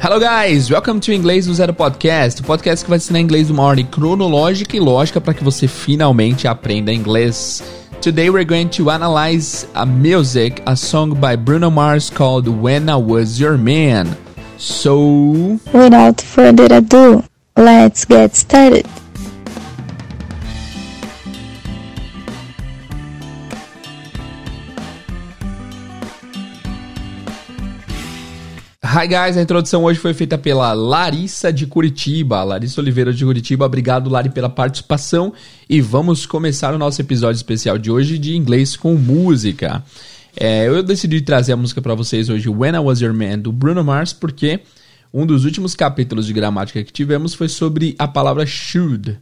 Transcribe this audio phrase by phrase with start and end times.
[0.00, 3.52] Hello guys, welcome to Inglês do Zero Podcast, o podcast que vai ensinar inglês de
[3.52, 7.64] uma ordem cronológica e lógica para que você finalmente aprenda inglês.
[8.00, 12.94] Today we're going to analyze a music, a song by Bruno Mars called When I
[12.94, 14.06] Was Your Man.
[14.56, 17.24] So, without further ado,
[17.56, 18.86] let's get started.
[29.00, 33.64] Hi guys, a introdução hoje foi feita pela Larissa de Curitiba, Larissa Oliveira de Curitiba.
[33.64, 35.32] Obrigado, Lari, pela participação.
[35.70, 39.84] E vamos começar o nosso episódio especial de hoje de inglês com música.
[40.36, 43.52] É, eu decidi trazer a música para vocês hoje, When I Was Your Man, do
[43.52, 44.62] Bruno Mars, porque
[45.14, 49.16] um dos últimos capítulos de gramática que tivemos foi sobre a palavra should.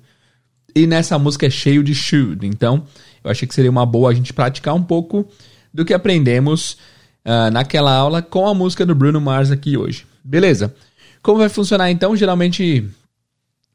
[0.75, 2.47] E nessa música é cheio de should.
[2.47, 2.83] Então,
[3.23, 5.29] eu achei que seria uma boa a gente praticar um pouco
[5.75, 6.79] do que aprendemos
[7.27, 10.07] uh, naquela aula com a música do Bruno Mars aqui hoje.
[10.23, 10.73] Beleza?
[11.21, 12.15] Como vai funcionar então?
[12.15, 12.89] Geralmente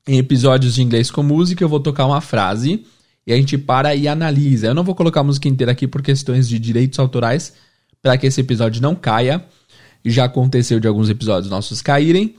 [0.08, 2.86] em episódios de inglês com música eu vou tocar uma frase
[3.28, 4.68] e a gente para e analisa.
[4.68, 7.54] Eu não vou colocar a música inteira aqui por questões de direitos autorais
[8.02, 9.46] para que esse episódio não caia.
[10.04, 12.36] Já aconteceu de alguns episódios nossos caírem.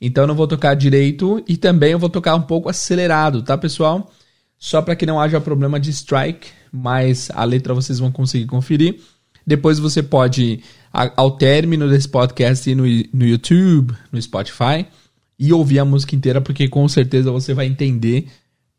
[0.00, 3.56] Então eu não vou tocar direito e também eu vou tocar um pouco acelerado, tá,
[3.56, 4.12] pessoal?
[4.58, 9.00] Só para que não haja problema de strike, mas a letra vocês vão conseguir conferir.
[9.46, 10.60] Depois você pode,
[10.92, 14.86] ao término desse podcast, ir no, no YouTube, no Spotify
[15.38, 18.26] e ouvir a música inteira, porque com certeza você vai entender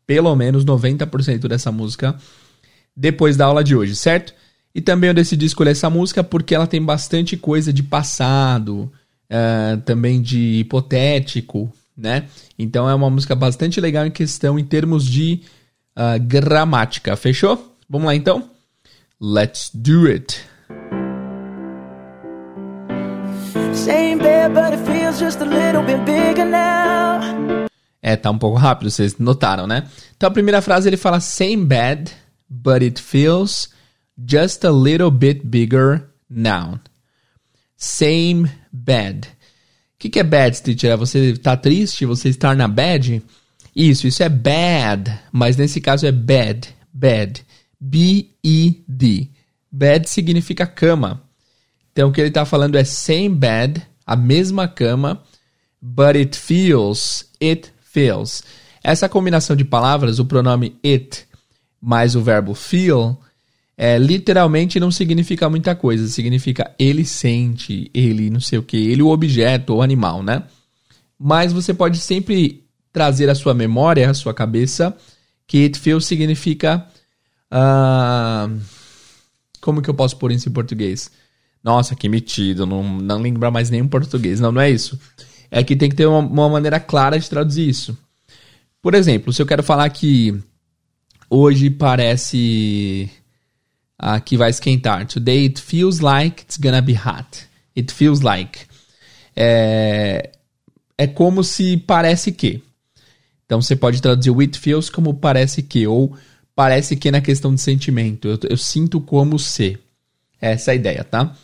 [0.06, 2.16] pelo menos 90% dessa música
[2.96, 4.34] depois da aula de hoje, certo?
[4.74, 8.90] E também eu decidi escolher essa música porque ela tem bastante coisa de passado,
[9.30, 12.26] uh, também de hipotético, né?
[12.58, 15.40] Então é uma música bastante legal em questão em termos de
[15.96, 17.76] uh, gramática, fechou?
[17.88, 18.50] Vamos lá então?
[19.20, 20.40] Let's do it!
[28.00, 29.86] É, tá um pouco rápido, vocês notaram, né?
[30.16, 32.10] Então a primeira frase ele fala same bed,
[32.48, 33.68] but it feels
[34.26, 36.78] just a little bit bigger now.
[37.76, 39.28] Same bed.
[39.28, 40.90] O que, que é bad, teacher?
[40.92, 42.06] É você tá triste?
[42.06, 43.22] Você estar na bad?
[43.74, 47.44] Isso, isso é bad, mas nesse caso é bed, bed.
[47.80, 49.28] B-E-D.
[49.70, 51.22] Bed significa cama.
[51.92, 55.22] Então o que ele está falando é same bed, a mesma cama,
[55.82, 58.42] but it feels, it feels.
[58.82, 61.26] Essa combinação de palavras, o pronome it
[61.80, 63.20] mais o verbo feel,
[63.76, 66.08] é, literalmente não significa muita coisa.
[66.08, 70.44] Significa ele sente, ele não sei o que, ele o objeto ou animal, né?
[71.18, 74.96] Mas você pode sempre trazer à sua memória, à sua cabeça,
[75.46, 76.86] que it feels significa.
[77.52, 78.58] Uh,
[79.60, 81.10] como que eu posso pôr isso em português?
[81.68, 84.40] Nossa, que metido, não, não lembra mais nenhum português.
[84.40, 84.98] Não, não é isso.
[85.50, 87.94] É que tem que ter uma, uma maneira clara de traduzir isso.
[88.80, 90.34] Por exemplo, se eu quero falar que
[91.28, 93.10] hoje parece
[93.98, 95.06] ah, que vai esquentar.
[95.06, 97.46] Today it feels like it's gonna be hot.
[97.76, 98.60] It feels like.
[99.36, 100.30] É,
[100.96, 102.62] é como se parece que.
[103.44, 106.16] Então você pode traduzir o it feels como parece que, ou
[106.56, 108.26] parece que na questão de sentimento.
[108.26, 109.78] Eu, eu sinto como se.
[110.40, 111.36] Essa é a ideia, tá?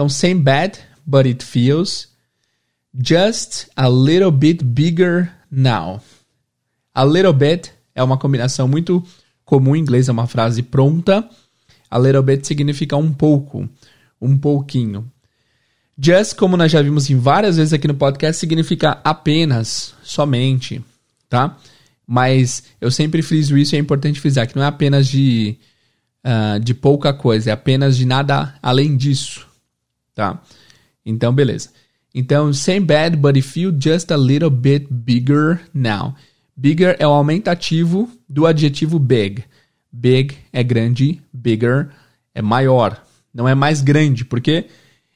[0.00, 2.08] Então, same bad, but it feels
[2.98, 6.00] just a little bit bigger now.
[6.94, 9.04] A little bit é uma combinação muito
[9.44, 11.28] comum em inglês, é uma frase pronta.
[11.90, 13.68] A little bit significa um pouco,
[14.18, 15.04] um pouquinho.
[16.02, 20.82] Just, como nós já vimos em várias vezes aqui no podcast, significa apenas, somente,
[21.28, 21.58] tá?
[22.06, 25.58] Mas eu sempre friso isso e é importante frisar que não é apenas de,
[26.24, 29.49] uh, de pouca coisa, é apenas de nada além disso
[30.20, 30.38] tá?
[31.04, 31.70] Então, beleza.
[32.14, 36.14] Então, same bad, but it feels just a little bit bigger now.
[36.54, 39.42] Bigger é o aumentativo do adjetivo big.
[39.90, 41.88] Big é grande, bigger
[42.34, 43.02] é maior.
[43.32, 44.66] Não é mais grande, porque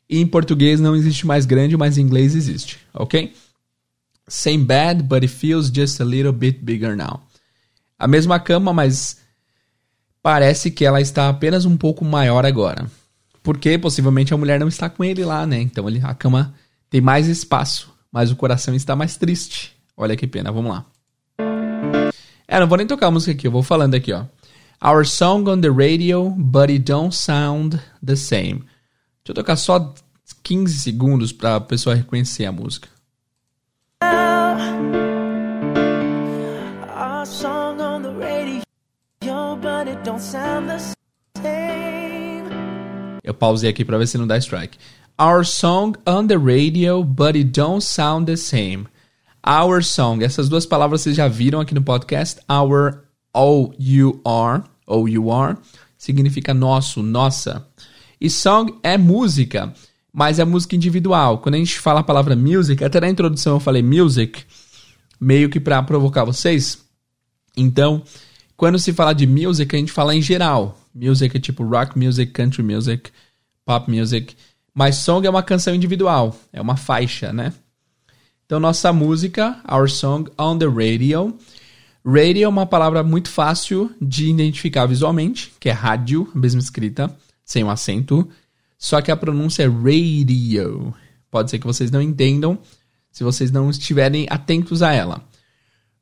[0.09, 3.35] em português não existe mais grande, mas em inglês existe, ok?
[4.27, 7.21] Same bad, but it feels just a little bit bigger now.
[7.99, 9.19] A mesma cama, mas
[10.23, 12.87] parece que ela está apenas um pouco maior agora.
[13.45, 15.61] Porque possivelmente a mulher não está com ele lá, né?
[15.61, 16.55] Então ele, a cama
[16.89, 19.77] tem mais espaço, mas o coração está mais triste.
[19.95, 20.87] Olha que pena, vamos lá.
[22.49, 24.25] É, não vou nem tocar a música aqui, eu vou falando aqui, ó.
[24.83, 28.65] Our song on the radio, but it don't sound the same.
[29.23, 29.95] Deixa eu tocar só
[30.43, 32.89] 15 segundos para a pessoa reconhecer a música.
[36.97, 38.63] Our song on the radio,
[39.57, 41.04] but it don't sound the same.
[43.25, 44.77] Eu pausei aqui para ver se não dá strike.
[45.19, 48.87] Our song on the radio, but it don't sound the same.
[49.47, 52.41] Our song, essas duas palavras vocês já viram aqui no podcast.
[52.51, 55.57] Our, O-U-R, O-U-R,
[55.97, 57.67] significa nosso, nossa.
[58.21, 59.73] E song é música,
[60.13, 61.39] mas é música individual.
[61.39, 64.45] Quando a gente fala a palavra music, até na introdução eu falei music,
[65.21, 66.85] meio que para provocar vocês.
[67.57, 68.03] Então,
[68.57, 70.79] quando se fala de music, a gente fala em geral.
[70.95, 73.11] Music é tipo rock music, country music,
[73.65, 74.37] pop music.
[74.73, 77.53] Mas song é uma canção individual, é uma faixa, né?
[78.47, 81.37] Então, nossa música, our song on the radio.
[82.05, 87.15] Radio é uma palavra muito fácil de identificar visualmente, que é rádio, mesma escrita,
[87.45, 88.29] sem um acento.
[88.77, 90.95] Só que a pronúncia é radio.
[91.31, 92.59] Pode ser que vocês não entendam
[93.11, 95.27] se vocês não estiverem atentos a ela.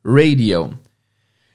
[0.04, 0.76] Radio.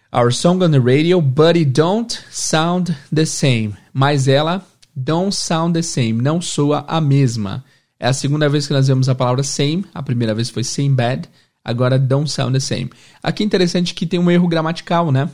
[0.09, 3.74] Our song on the radio, but it don't sound the same.
[3.92, 4.65] Mas ela
[4.95, 7.65] don't sound the same, não soa a mesma.
[8.00, 10.95] É a segunda vez que nós vemos a palavra same, a primeira vez foi same
[10.95, 11.27] bad,
[11.62, 12.89] agora don't sound the same.
[13.21, 15.30] Aqui é interessante que tem um erro gramatical, né?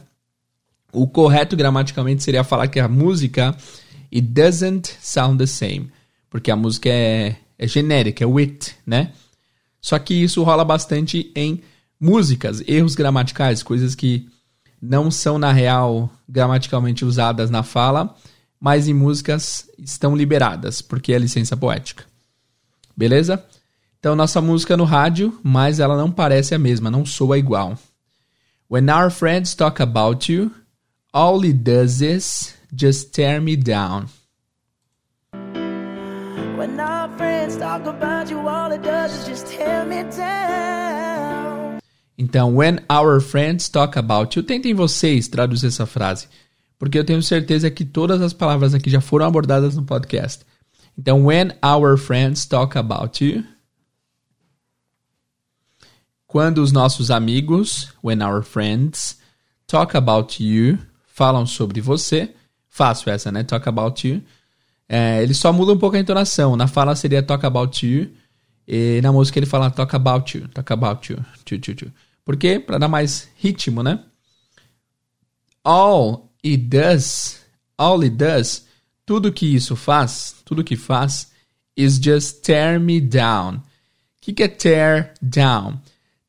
[0.91, 3.55] O correto gramaticalmente seria falar que a música
[4.11, 5.91] it doesn't sound the same,
[6.31, 9.11] porque a música é, é genérica, é wit, né?
[9.79, 11.61] Só que isso rola bastante em
[11.99, 14.32] músicas, erros gramaticais, coisas que
[14.85, 18.13] não são na real gramaticalmente usadas na fala,
[18.59, 22.03] mas em músicas estão liberadas, porque é licença poética.
[22.95, 23.41] Beleza?
[23.97, 27.77] Então, nossa música no rádio, mas ela não parece a mesma, não soa igual.
[28.69, 30.51] When our friends talk about you,
[31.13, 34.07] all it does is just tear me down.
[36.57, 41.02] When our friends talk about you, all it does is just tear me down.
[42.17, 46.27] Então, when our friends talk about you, tentem vocês traduzir essa frase
[46.83, 50.45] porque eu tenho certeza que todas as palavras aqui já foram abordadas no podcast.
[50.97, 53.41] Então, when our friends talk about you.
[56.27, 59.17] Quando os nossos amigos, when our friends
[59.65, 60.77] talk about you,
[61.07, 62.33] falam sobre você.
[62.67, 63.45] Fácil essa, né?
[63.45, 64.21] Talk about you.
[64.89, 66.57] É, ele só muda um pouco a entonação.
[66.57, 68.11] Na fala seria talk about you.
[68.67, 71.19] E na música ele fala talk about you, talk about you.
[71.45, 71.91] Tchu, tchu, tchu.
[72.23, 72.59] Por quê?
[72.59, 73.99] Para dar mais ritmo, né?
[75.63, 77.41] All it does,
[77.77, 78.65] all it does,
[79.05, 81.31] tudo que isso faz, tudo que faz,
[81.75, 83.55] is just tear me down.
[83.55, 83.61] O
[84.21, 85.79] que, que é tear down?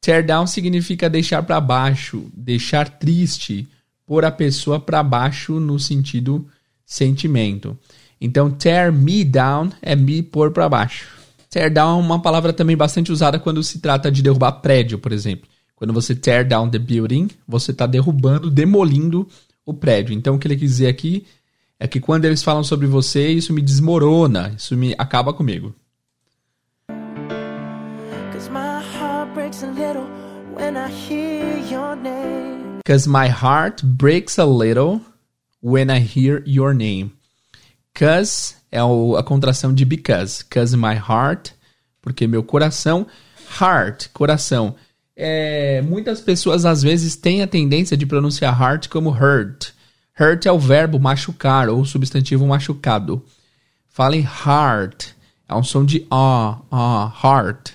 [0.01, 3.69] Tear down significa deixar para baixo, deixar triste,
[4.07, 6.47] pôr a pessoa para baixo no sentido
[6.85, 7.79] sentimento.
[8.21, 11.24] Então, tear me down é me pôr para baixo.
[11.55, 15.12] Tear down é uma palavra também bastante usada quando se trata de derrubar prédio, por
[15.12, 15.49] exemplo.
[15.77, 19.29] Quando você tear down the building, você está derrubando, demolindo
[19.65, 20.12] o prédio.
[20.12, 21.25] Então, o que ele quis dizer aqui
[21.79, 25.73] é que quando eles falam sobre você, isso me desmorona, isso me acaba comigo.
[32.85, 35.00] Cause my heart breaks a little
[35.62, 37.13] when I hear your name.
[37.94, 40.44] Cause heart breaks a é contração de because.
[40.44, 41.52] Cause my heart,
[42.02, 43.06] porque meu coração,
[43.61, 44.75] heart, coração
[45.17, 49.71] é, muitas pessoas às vezes têm a tendência de pronunciar heart como hurt.
[50.19, 53.25] Hurt é o verbo machucar ou substantivo machucado.
[53.88, 55.12] Falem heart.
[55.49, 57.73] É um som de ah, ah, heart.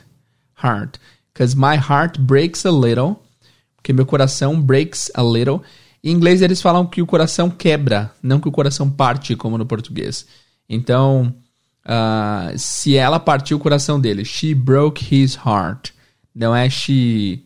[0.62, 1.00] Heart.
[1.34, 3.22] Because my heart breaks a little.
[3.76, 5.62] Porque meu coração breaks a little.
[6.04, 9.66] Em inglês eles falam que o coração quebra, não que o coração parte, como no
[9.66, 10.26] português.
[10.68, 11.34] Então,
[11.86, 15.92] uh, se ela partiu o coração dele, she broke his heart.
[16.34, 17.44] Não é she.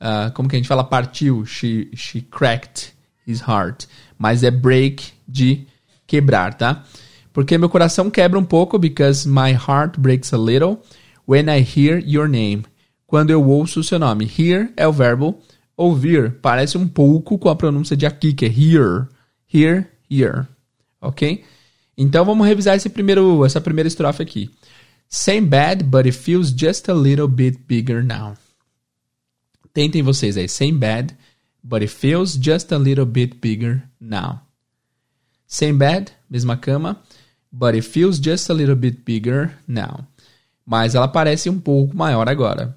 [0.00, 0.84] Uh, como que a gente fala?
[0.84, 1.44] Partiu.
[1.44, 2.92] She, she cracked
[3.26, 3.86] his heart.
[4.16, 5.66] Mas é break de
[6.06, 6.84] quebrar, tá?
[7.32, 10.80] Porque meu coração quebra um pouco, because my heart breaks a little
[11.26, 12.64] when I hear your name.
[13.06, 14.30] Quando eu ouço o seu nome.
[14.38, 15.38] Hear é o verbo
[15.76, 16.38] ouvir.
[16.40, 19.08] Parece um pouco com a pronúncia de aqui, que é hear.
[19.52, 20.46] Hear, hear.
[21.00, 21.44] Ok?
[21.96, 24.50] Então vamos revisar esse primeiro, essa primeira estrofe aqui.
[25.08, 28.34] Same bad, but it feels just a little bit bigger now.
[29.72, 30.48] Tentem vocês aí.
[30.48, 31.16] Same bad,
[31.62, 34.40] but it feels just a little bit bigger now.
[35.46, 37.00] Same bed, mesma cama,
[37.52, 40.06] but it feels just a little bit bigger now.
[40.64, 42.76] Mas ela parece um pouco maior agora.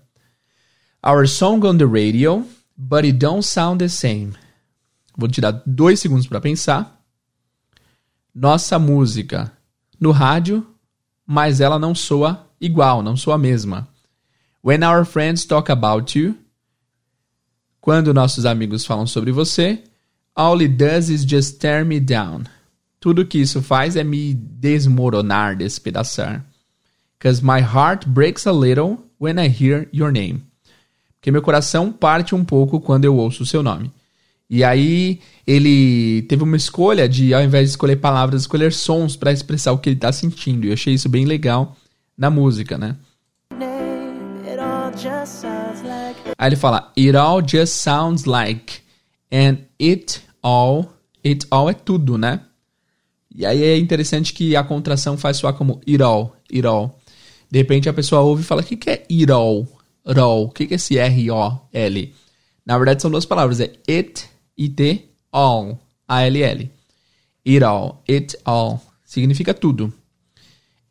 [1.04, 2.46] Our song on the radio,
[2.82, 4.34] but it don't sound the same.
[5.18, 7.04] Vou tirar dois segundos para pensar.
[8.34, 9.52] Nossa música
[10.00, 10.66] no rádio,
[11.28, 13.86] mas ela não soa igual, não soa a mesma.
[14.64, 16.38] When our friends talk about you,
[17.82, 19.84] quando nossos amigos falam sobre você,
[20.34, 22.46] all it does is just tear me down.
[23.00, 26.46] Tudo que isso faz é me desmoronar, despedaçar.
[27.20, 30.49] Cause my heart breaks a little when I hear your name.
[31.20, 33.92] Porque meu coração parte um pouco quando eu ouço o seu nome.
[34.50, 39.32] E aí ele teve uma escolha de, ao invés de escolher palavras, escolher sons para
[39.32, 40.66] expressar o que ele está sentindo.
[40.66, 41.76] E eu achei isso bem legal
[42.18, 42.96] na música, né?
[46.38, 48.80] Aí ele fala, It all just sounds like.
[49.32, 50.94] And it all.
[51.24, 52.42] It all é tudo, né?
[53.36, 57.00] E aí é interessante que a contração faz soar como it all, it all.
[57.52, 59.68] De repente a pessoa ouve e fala, o que, que é it all?
[60.18, 60.46] All.
[60.46, 62.16] O que, é esse R-O-L?
[62.66, 65.80] Na verdade são duas palavras, é it It all.
[66.08, 66.70] A-L-L.
[67.46, 68.04] It all.
[68.08, 68.82] It all.
[69.06, 69.94] Significa tudo.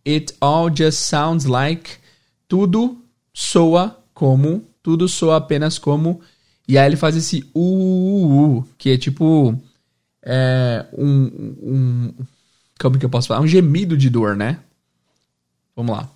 [0.07, 1.99] It all just sounds like.
[2.49, 2.97] Tudo
[3.35, 4.65] soa como.
[4.83, 6.23] Tudo soa apenas como.
[6.67, 9.55] E aí ele faz esse u que é tipo.
[10.23, 12.15] É, um, um.
[12.81, 13.41] Como que eu posso falar?
[13.41, 14.61] Um gemido de dor, né?
[15.77, 16.09] Vamos lá.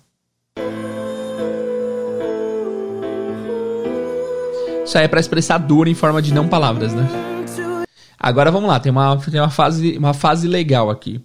[4.85, 7.07] Isso aí é para expressar dor em forma de não palavras, né?
[8.19, 11.21] Agora vamos lá, tem uma, tem uma, fase, uma fase legal aqui.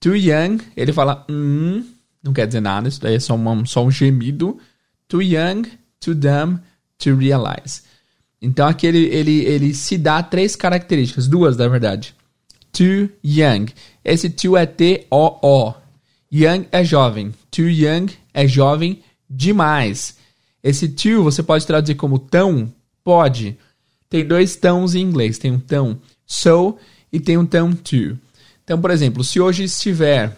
[0.00, 1.84] Too young, ele fala hum,
[2.22, 4.58] não quer dizer nada, isso daí é só, uma, só um gemido.
[5.08, 5.62] Too young,
[6.00, 6.60] too dumb
[6.98, 7.82] to realize.
[8.40, 12.14] Então aqui ele, ele, ele se dá três características, duas na verdade.
[12.72, 13.66] Too young.
[14.04, 15.74] Esse too é T-O-O.
[16.32, 17.32] Young é jovem.
[17.50, 20.16] Too young é jovem demais.
[20.62, 22.72] Esse too você pode traduzir como tão?
[23.08, 23.56] Pode.
[24.10, 25.38] Tem dois tãos em inglês.
[25.38, 26.76] Tem um tão so
[27.10, 28.18] e tem um tão to.
[28.62, 30.36] Então, por exemplo, se hoje estiver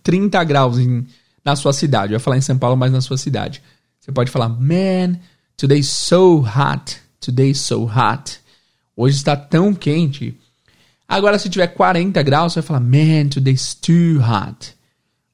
[0.00, 1.04] 30 graus em,
[1.44, 3.60] na sua cidade, eu ia falar em São Paulo, mas na sua cidade,
[3.98, 5.18] você pode falar, man,
[5.56, 8.38] today's so hot, today's so hot.
[8.96, 10.38] Hoje está tão quente.
[11.08, 14.76] Agora, se tiver 40 graus, você vai falar, man, today's too hot.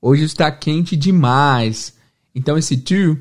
[0.00, 1.92] Hoje está quente demais.
[2.34, 3.18] Então, esse to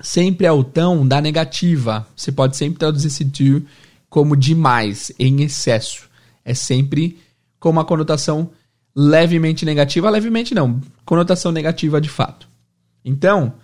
[0.00, 2.06] sempre é o tão da negativa.
[2.16, 3.62] Você pode sempre traduzir esse to
[4.08, 6.08] como demais, em excesso.
[6.44, 7.18] É sempre
[7.58, 8.50] com uma conotação
[8.94, 12.48] levemente negativa, levemente não, conotação negativa de fato.
[13.04, 13.54] Então,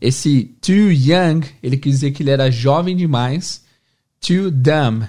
[0.00, 3.64] esse too young, ele quis dizer que ele era jovem demais.
[4.20, 5.08] Too dumb.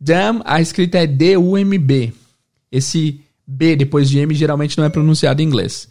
[0.00, 2.12] Dumb, a escrita é D-U-M-B.
[2.70, 5.88] Esse B depois de M geralmente não é pronunciado em inglês.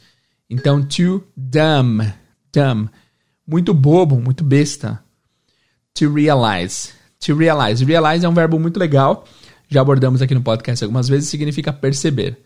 [0.50, 2.12] Então, too dumb.
[2.53, 2.89] Dumb.
[3.47, 5.01] Muito bobo, muito besta.
[5.93, 6.89] To realize.
[7.25, 7.83] To realize.
[7.83, 9.25] Realize é um verbo muito legal.
[9.69, 11.29] Já abordamos aqui no podcast algumas vezes.
[11.29, 12.37] Significa perceber.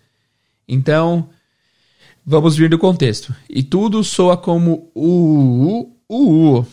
[0.68, 1.30] Então,
[2.26, 3.36] vamos vir do contexto.
[3.50, 6.66] E tudo soa como u, u, u.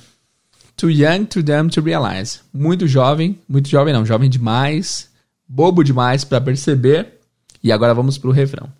[0.76, 2.40] Too young, too dumb to realize.
[2.52, 5.10] Muito jovem, muito jovem não, jovem demais,
[5.48, 7.18] bobo demais para perceber.
[7.64, 8.77] E agora vamos pro refrão.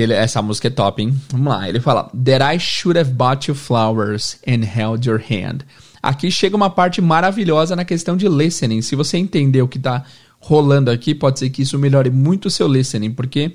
[0.00, 1.14] Beleza, essa música é top, hein?
[1.30, 1.68] Vamos lá.
[1.68, 5.58] Ele fala: That I should have bought you flowers and held your hand.
[6.02, 8.80] Aqui chega uma parte maravilhosa na questão de listening.
[8.80, 10.02] Se você entender o que está
[10.38, 13.54] rolando aqui, pode ser que isso melhore muito o seu listening, porque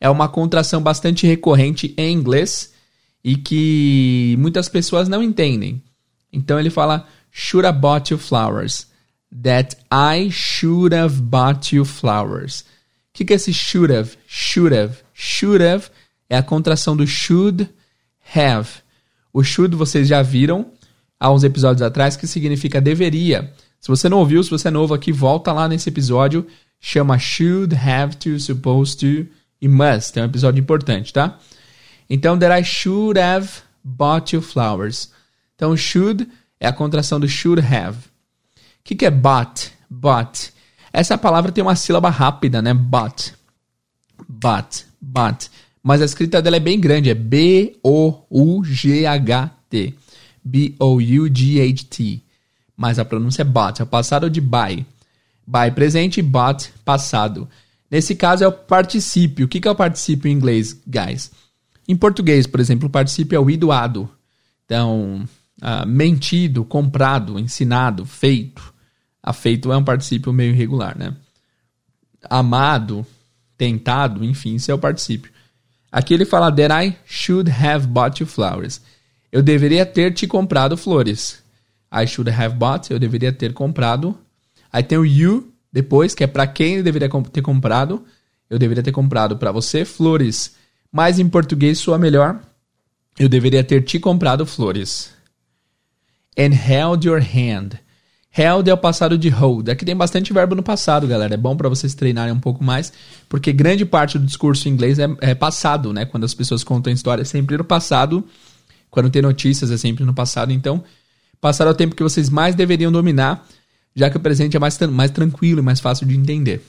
[0.00, 2.72] é uma contração bastante recorrente em inglês
[3.22, 5.80] e que muitas pessoas não entendem.
[6.32, 8.88] Então ele fala: Should have bought you flowers.
[9.40, 12.64] That I should have bought you flowers
[13.16, 14.10] que, que é esse should have?
[14.26, 14.98] Should have.
[15.14, 15.88] Should have
[16.28, 17.66] é a contração do should
[18.34, 18.68] have.
[19.32, 20.72] O should vocês já viram
[21.18, 23.54] há uns episódios atrás, que significa deveria.
[23.80, 26.46] Se você não ouviu, se você é novo aqui, volta lá nesse episódio.
[26.78, 29.26] Chama should, have to, supposed to
[29.62, 30.18] e must.
[30.18, 31.38] É um episódio importante, tá?
[32.10, 33.48] Então, that I should have
[33.82, 35.10] bought you flowers.
[35.54, 36.28] Então, should
[36.60, 37.96] é a contração do should have.
[37.96, 39.72] O que, que é bought?
[39.88, 40.52] Bought
[40.96, 42.72] essa palavra tem uma sílaba rápida, né?
[42.72, 43.32] But.
[44.26, 44.86] But.
[44.98, 45.50] But.
[45.82, 47.84] Mas a escrita dela é bem grande, é B-O-U-G-H-T.
[50.42, 52.22] B-O-U-G-H-T.
[52.74, 54.86] Mas a pronúncia é but, é o passado de by.
[55.46, 57.46] By presente, but passado.
[57.90, 59.44] Nesse caso é o particípio.
[59.44, 61.30] O que é o particípio em inglês, guys?
[61.86, 64.08] Em português, por exemplo, o particípio é o idoado.
[64.64, 65.28] Então,
[65.60, 68.74] uh, mentido, comprado, ensinado, feito.
[69.26, 71.12] Afeito é um particípio meio irregular, né?
[72.30, 73.04] Amado,
[73.58, 75.32] tentado, enfim, isso é o particípio.
[75.90, 78.80] Aqui ele fala that I should have bought you flowers.
[79.32, 81.42] Eu deveria ter te comprado flores.
[81.92, 84.16] I should have bought, eu deveria ter comprado.
[84.72, 88.04] Aí tem o you depois, que é para quem eu deveria ter comprado.
[88.48, 90.54] Eu deveria ter comprado para você flores.
[90.92, 92.40] Mas em português soa melhor.
[93.18, 95.16] Eu deveria ter te comprado flores.
[96.36, 97.80] and held your hand.
[98.36, 99.70] Held é o passado de hold.
[99.70, 101.32] Aqui tem bastante verbo no passado, galera.
[101.32, 102.92] É bom para vocês treinarem um pouco mais,
[103.30, 106.04] porque grande parte do discurso em inglês é, é passado, né?
[106.04, 108.22] Quando as pessoas contam história, é sempre no passado.
[108.90, 110.52] Quando tem notícias, é sempre no passado.
[110.52, 110.84] Então,
[111.40, 113.46] passado é o tempo que vocês mais deveriam dominar,
[113.94, 116.62] já que o presente é mais, mais tranquilo e mais fácil de entender.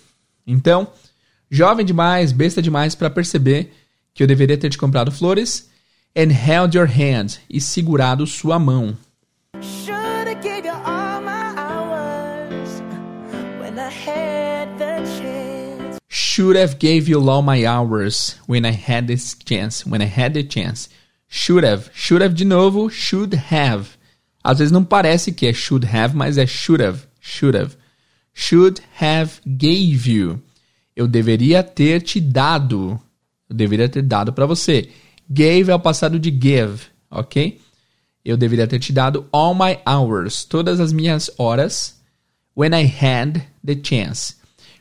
[0.46, 0.88] Então,
[1.52, 3.74] jovem demais, besta demais para perceber
[4.14, 5.70] que eu deveria ter te comprado flores
[6.16, 8.96] and held your hand e segurado sua mão.
[16.38, 19.84] Should have gave you all my hours when I had this chance.
[19.88, 20.88] When I had the chance.
[21.28, 21.90] Should have.
[21.96, 22.90] Should have de novo.
[22.90, 23.98] Should have.
[24.44, 27.08] Às vezes não parece que é should have, mas é should have.
[27.20, 27.76] Should have.
[28.36, 30.40] Should have gave you.
[30.96, 33.02] Eu deveria ter te dado.
[33.50, 34.92] Eu deveria ter dado para você.
[35.28, 37.60] Gave é o passado de give, ok?
[38.24, 42.00] Eu deveria ter te dado all my hours, todas as minhas horas,
[42.56, 44.37] when I had the chance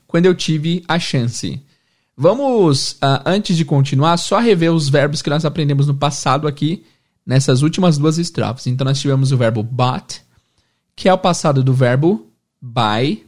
[0.06, 1.62] quando eu tive a chance.
[2.16, 6.84] Vamos, uh, antes de continuar, só rever os verbos que nós aprendemos no passado aqui,
[7.26, 8.66] nessas últimas duas estrofes.
[8.66, 10.22] Então, nós tivemos o verbo bought,
[10.94, 12.26] que é o passado do verbo
[12.60, 13.26] buy,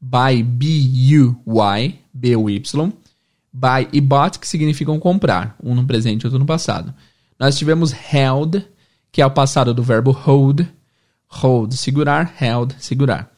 [0.00, 2.92] buy, B-U-Y, B-U-Y,
[3.52, 6.94] buy e bought, que significam comprar, um no presente e outro no passado.
[7.38, 8.64] Nós tivemos held,
[9.12, 10.62] que é o passado do verbo hold,
[11.28, 13.30] hold, segurar, held, segurar.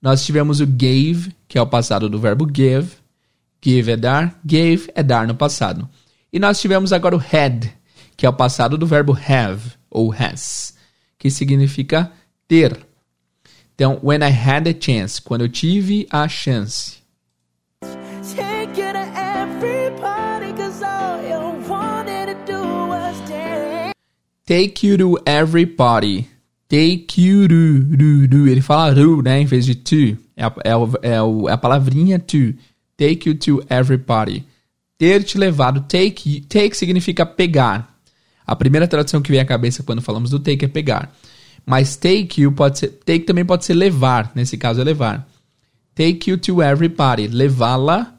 [0.00, 2.96] Nós tivemos o gave, que é o passado do verbo give.
[3.60, 5.88] Give é dar, gave é dar no passado.
[6.32, 7.68] E nós tivemos agora o had,
[8.16, 10.76] que é o passado do verbo have ou has,
[11.18, 12.12] que significa
[12.46, 12.78] ter.
[13.74, 16.98] Então, when I had a chance, quando eu tive a chance.
[24.46, 26.37] Take you to every party.
[26.68, 28.46] Take you to.
[28.48, 29.40] Ele fala ru, né?
[29.40, 30.18] Em vez de to.
[30.36, 30.70] É a, é,
[31.02, 32.54] é, é a palavrinha to.
[32.96, 34.44] Take you to everybody.
[34.98, 35.80] Ter te levado.
[35.88, 37.96] Take, take significa pegar.
[38.46, 41.14] A primeira tradução que vem à cabeça quando falamos do take é pegar.
[41.64, 42.88] Mas take you pode ser.
[43.04, 44.32] Take também pode ser levar.
[44.34, 45.26] Nesse caso é levar.
[45.94, 47.28] Take you to everybody.
[47.28, 48.14] Levá-la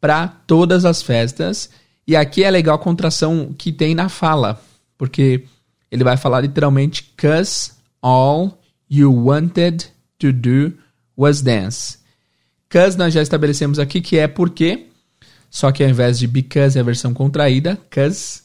[0.00, 1.70] para todas as festas.
[2.06, 4.60] E aqui é legal a contração que tem na fala.
[4.98, 5.44] Porque
[5.92, 8.58] ele vai falar literalmente cause all
[8.90, 9.86] you wanted
[10.18, 10.72] to do
[11.14, 11.98] was dance.
[12.70, 14.86] Cause nós já estabelecemos aqui que é porque,
[15.50, 18.40] só que ao invés de because é a versão contraída, cause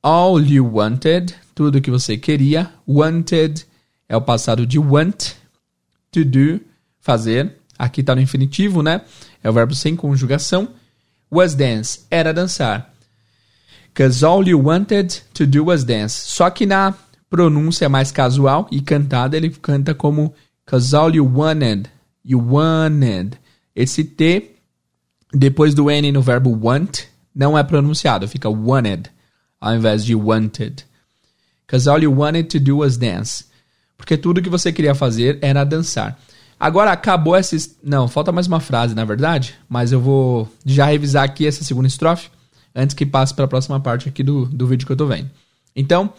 [0.00, 3.66] all you wanted, tudo que você queria, wanted
[4.08, 5.32] é o passado de want,
[6.12, 6.60] to do,
[7.00, 7.56] fazer.
[7.76, 9.00] Aqui está no infinitivo, né?
[9.42, 10.68] É o verbo sem conjugação.
[11.32, 12.91] Was dance, era dançar.
[13.94, 16.14] Cause all you wanted to do was dance.
[16.14, 16.94] Só que na
[17.28, 20.32] pronúncia mais casual e cantada, ele canta como
[20.64, 21.90] Cause all you wanted,
[22.24, 23.36] you wanted.
[23.76, 24.56] Esse T,
[25.32, 29.10] depois do N no verbo want, não é pronunciado, fica wanted,
[29.60, 30.84] ao invés de wanted.
[31.66, 33.44] Cause all you wanted to do was dance.
[33.96, 36.18] Porque tudo que você queria fazer era dançar.
[36.58, 37.56] Agora acabou essa.
[37.82, 39.54] Não, falta mais uma frase, na verdade.
[39.68, 42.30] Mas eu vou já revisar aqui essa segunda estrofe
[42.74, 45.30] antes que passe para a próxima parte aqui do, do vídeo que eu tô vendo.
[45.74, 46.12] Então,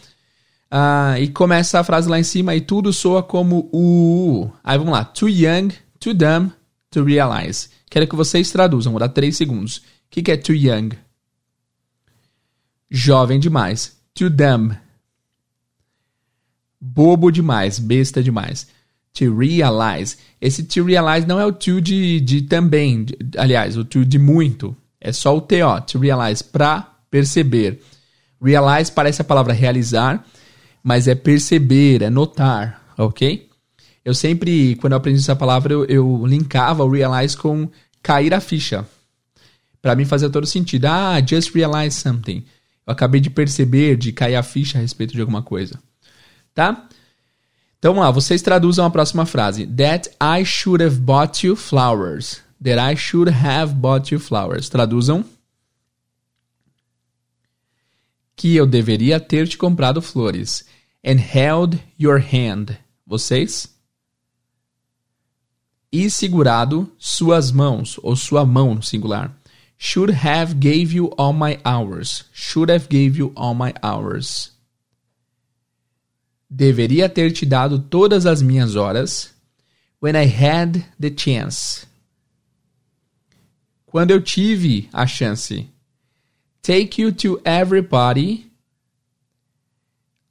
[0.71, 4.49] uh, e começa a frase lá em cima e tudo soa como o.
[4.63, 5.03] Aí vamos lá.
[5.03, 6.51] Too young, too dumb
[6.89, 7.69] to realize.
[7.89, 9.77] Quero que vocês traduzam, vou dar 3 segundos.
[9.77, 10.89] O que, que é too young?
[12.89, 13.97] Jovem demais.
[14.13, 14.77] Too dumb.
[16.79, 18.67] Bobo demais, besta demais.
[19.13, 20.17] To realize.
[20.41, 24.19] Esse to realize não é o to de, de também, de, aliás, o to de
[24.19, 24.75] muito.
[25.03, 27.83] É só o TO, to realize, para perceber.
[28.41, 30.25] Realize parece a palavra realizar,
[30.81, 33.49] mas é perceber, é notar, ok?
[34.05, 37.69] Eu sempre, quando eu aprendi essa palavra, eu, eu linkava o realize com
[38.01, 38.87] cair a ficha.
[39.81, 40.85] Para mim fazia todo sentido.
[40.85, 42.45] Ah, just realize something.
[42.87, 45.77] Eu acabei de perceber, de cair a ficha a respeito de alguma coisa.
[46.55, 46.87] Tá?
[47.79, 49.67] Então vamos lá, vocês traduzam a próxima frase.
[49.67, 54.69] That I should have bought you flowers that I should have bought you flowers.
[54.69, 55.25] Traduzam.
[58.35, 60.63] Que eu deveria ter te comprado flores.
[61.03, 62.77] And held your hand.
[63.05, 63.67] Vocês?
[65.91, 69.31] E segurado suas mãos, ou sua mão no singular.
[69.77, 72.25] Should have gave you all my hours.
[72.31, 74.53] Should have gave you all my hours.
[76.49, 79.33] Deveria ter te dado todas as minhas horas.
[79.99, 81.85] When I had the chance
[83.93, 85.69] quando eu tive a chance.
[86.63, 88.51] Take you to everybody.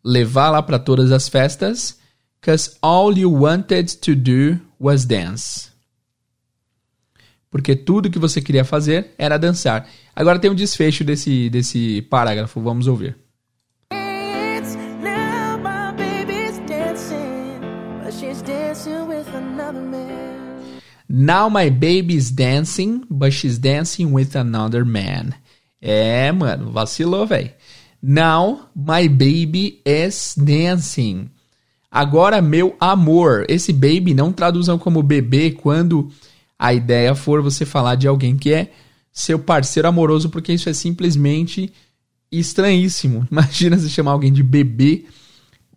[0.04, 1.96] levá-la para todas as festas,
[2.40, 5.70] cause all you wanted to do was dance.
[7.48, 9.88] Porque tudo que você queria fazer era dançar.
[10.12, 13.16] Agora tem um desfecho desse, desse parágrafo, vamos ouvir.
[21.14, 25.34] Now my baby's dancing, but she's dancing with another man.
[25.78, 27.50] É, mano, vacilou, velho.
[28.02, 31.28] Now my baby is dancing.
[31.90, 33.44] Agora meu amor.
[33.50, 36.10] Esse baby não traduzam como bebê quando
[36.58, 38.72] a ideia for você falar de alguém que é
[39.12, 41.70] seu parceiro amoroso, porque isso é simplesmente
[42.30, 43.28] estranhíssimo.
[43.30, 45.04] Imagina se chamar alguém de bebê.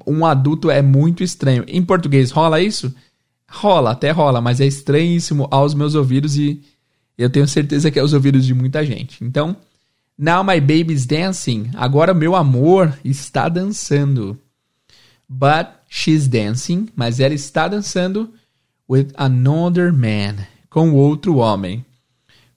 [0.07, 1.65] Um adulto é muito estranho.
[1.67, 2.95] Em português rola isso?
[3.49, 6.61] Rola, até rola, mas é estranhíssimo aos meus ouvidos e
[7.17, 9.23] eu tenho certeza que é aos ouvidos de muita gente.
[9.23, 9.55] Então,
[10.17, 11.69] now my baby's dancing.
[11.75, 14.37] Agora meu amor está dançando.
[15.27, 18.33] But she's dancing, mas ela está dançando
[18.87, 21.83] with another man, com outro homem,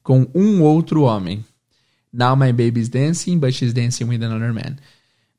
[0.02, 1.44] com um outro homem.
[2.12, 4.76] Now my baby's dancing, but she's dancing with another man.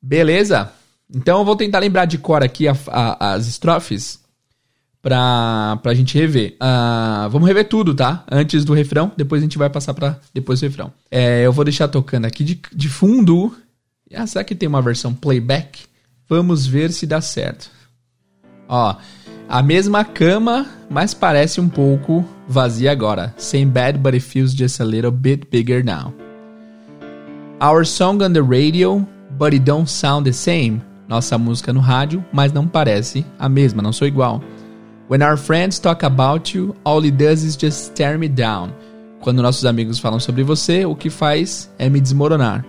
[0.00, 0.72] Beleza?
[1.12, 4.19] Então eu vou tentar lembrar de cor aqui a, a, as estrofes
[5.02, 6.54] pra, pra gente rever.
[6.54, 8.24] Uh, vamos rever tudo, tá?
[8.30, 10.92] Antes do refrão, depois a gente vai passar pra depois do refrão.
[11.10, 13.54] É, eu vou deixar tocando aqui de, de fundo.
[14.14, 15.84] Ah, será que tem uma versão playback?
[16.28, 17.70] Vamos ver se dá certo.
[18.68, 18.96] Ó,
[19.48, 23.34] a mesma cama, mas parece um pouco vazia agora.
[23.36, 26.12] Same bed, but it feels just a little bit bigger now.
[27.60, 30.80] Our song on the radio, but it don't sound the same.
[31.08, 34.40] Nossa música no rádio, mas não parece a mesma, não sou igual.
[35.10, 38.72] When our friends talk about you, all it does is just tear me down.
[39.20, 42.64] Quando nossos amigos falam sobre você, o que faz é me desmoronar.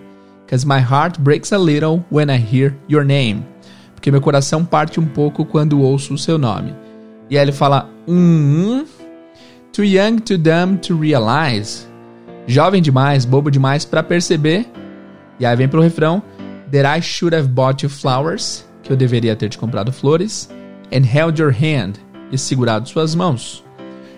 [0.48, 3.46] Cause my heart breaks a little when I hear your name.
[3.94, 6.74] Porque meu coração parte um pouco quando ouço o seu nome.
[7.30, 8.84] E aí ele fala, hum,
[9.72, 11.86] too young, too dumb to realize.
[12.48, 14.66] Jovem demais, bobo demais para perceber.
[15.38, 16.20] E aí vem pro refrão,
[16.72, 20.50] that I should have bought you flowers, que eu deveria ter te comprado flores,
[20.92, 22.00] and held your hand,
[22.32, 23.62] e segurado suas mãos.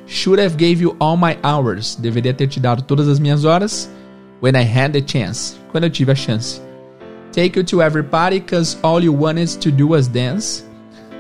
[0.07, 1.97] Should have gave you all my hours.
[1.97, 3.91] Deveria ter te dado todas as minhas horas.
[4.41, 5.57] When I had the chance.
[5.73, 6.61] Quando eu tive a chance.
[7.33, 10.65] Take you to every party cause all you wanted to do was dance.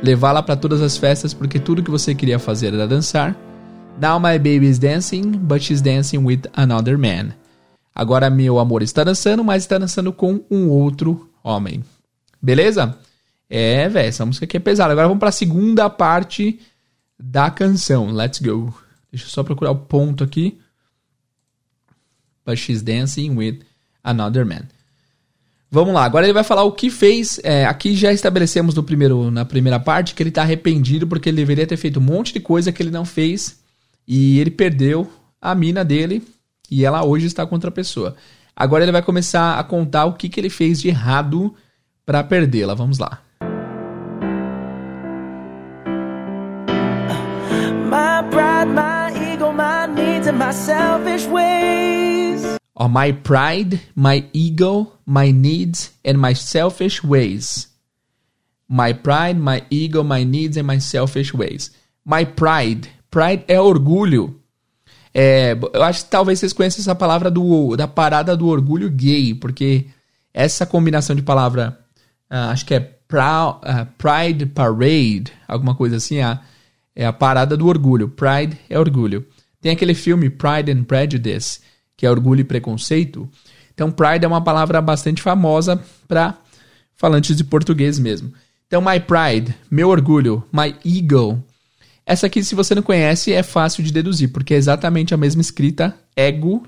[0.02, 3.34] Levá-la para todas as festas porque tudo que você queria fazer era dançar.
[4.00, 7.34] Now my baby is dancing, but she's dancing with another man.
[7.94, 11.82] Agora meu amor está dançando, mas está dançando com um outro homem.
[12.42, 12.98] Beleza?
[13.48, 14.92] É, velho, essa música aqui é pesada.
[14.92, 16.60] Agora vamos para a segunda parte
[17.18, 18.10] da canção.
[18.10, 18.74] Let's go.
[19.10, 20.58] Deixa eu só procurar o ponto aqui.
[22.44, 23.60] But she's dancing with
[24.02, 24.68] another man.
[25.70, 27.40] Vamos lá, agora ele vai falar o que fez.
[27.42, 31.36] É, aqui já estabelecemos no primeiro, na primeira parte que ele está arrependido porque ele
[31.36, 33.58] deveria ter feito um monte de coisa que ele não fez
[34.06, 36.22] e ele perdeu a mina dele
[36.70, 38.14] e ela hoje está com outra pessoa.
[38.54, 41.52] Agora ele vai começar a contar o que, que ele fez de errado
[42.06, 42.74] para perdê-la.
[42.74, 43.23] Vamos lá.
[50.34, 52.58] And my selfish ways.
[52.74, 57.68] Or my pride, my ego, my needs, and my selfish ways.
[58.68, 61.70] My pride, my ego, my needs, and my selfish ways.
[62.04, 62.88] My pride.
[63.10, 64.40] Pride é orgulho.
[65.12, 69.34] É, eu acho que talvez vocês conheçam essa palavra do, da parada do orgulho gay,
[69.34, 69.86] porque
[70.32, 71.78] essa combinação de palavra,
[72.28, 76.36] uh, acho que é proud, uh, Pride Parade, alguma coisa assim, uh,
[76.94, 78.08] é a parada do orgulho.
[78.08, 79.26] Pride é orgulho.
[79.60, 81.60] Tem aquele filme Pride and Prejudice,
[81.96, 83.28] que é Orgulho e Preconceito.
[83.72, 86.38] Então, Pride é uma palavra bastante famosa para
[86.94, 88.32] falantes de português mesmo.
[88.66, 91.42] Então, My Pride, meu orgulho, My Ego.
[92.06, 95.40] Essa aqui, se você não conhece, é fácil de deduzir, porque é exatamente a mesma
[95.40, 96.66] escrita, ego,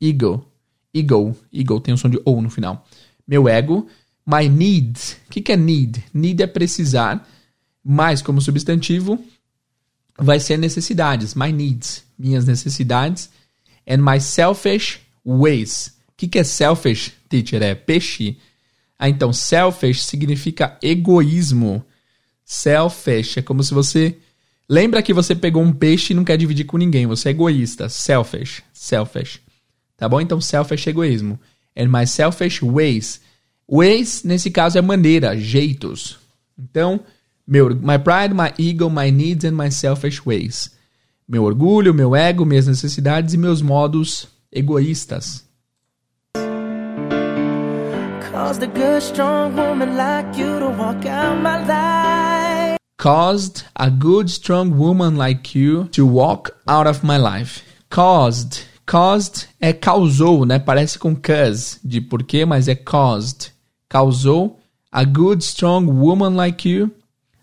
[0.00, 0.46] ego.
[0.94, 2.86] Ego, ego, tem um som de ou no final.
[3.26, 3.86] Meu ego,
[4.24, 5.16] my needs.
[5.26, 6.04] O que, que é need?
[6.14, 7.26] Need é precisar,
[7.84, 9.18] mais como substantivo,
[10.18, 13.30] vai ser necessidades, my needs, minhas necessidades,
[13.88, 15.88] and my selfish ways.
[16.08, 17.62] O que, que é selfish, teacher?
[17.62, 18.38] É peixe.
[18.98, 21.84] Ah, então, selfish significa egoísmo.
[22.44, 24.16] Selfish é como se você.
[24.68, 27.06] Lembra que você pegou um peixe e não quer dividir com ninguém.
[27.06, 27.88] Você é egoísta.
[27.88, 28.62] Selfish.
[28.72, 29.40] Selfish.
[29.96, 30.20] Tá bom?
[30.20, 31.38] Então, selfish é egoísmo.
[31.76, 33.20] And my selfish ways.
[33.70, 36.18] Ways, nesse caso, é maneira, jeitos.
[36.58, 37.00] Então,
[37.46, 40.70] meu, my pride, my ego, my needs and my selfish ways.
[41.28, 45.44] Meu orgulho, meu ego, minhas necessidades e meus modos egoístas.
[48.32, 52.76] Caused a good, strong woman like you to walk out my life.
[52.98, 57.62] Caused a good, strong woman like you to walk out of my life.
[57.88, 58.66] Caused.
[58.84, 60.58] Caused é causou, né?
[60.58, 63.52] Parece com cause, de porquê, mas é caused.
[63.88, 64.58] Causou
[64.92, 66.90] a good, strong woman like you.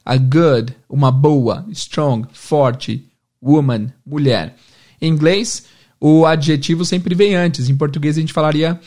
[0.06, 3.10] A good, uma boa, strong, forte,
[3.42, 4.56] woman, mulher.
[5.02, 5.66] Em inglês,
[6.00, 7.70] o adjetivo sempre vem antes.
[7.70, 8.80] Em português, a gente falaria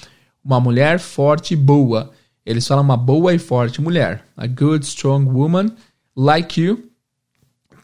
[0.45, 2.13] uma mulher forte e boa.
[2.45, 4.25] Eles falam uma boa e forte mulher.
[4.37, 5.73] A good, strong woman
[6.15, 6.91] like you.